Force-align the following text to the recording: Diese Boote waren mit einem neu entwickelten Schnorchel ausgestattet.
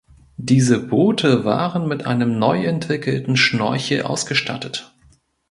Diese 0.39 0.79
Boote 0.79 1.45
waren 1.45 1.87
mit 1.87 2.07
einem 2.07 2.39
neu 2.39 2.63
entwickelten 2.63 3.37
Schnorchel 3.37 4.01
ausgestattet. 4.01 4.95